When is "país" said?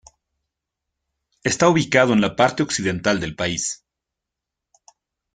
3.35-3.85